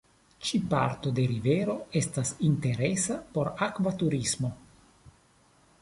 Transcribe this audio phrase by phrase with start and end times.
[0.47, 4.53] Ĉi parto de rivero estas interesa por akva turismo.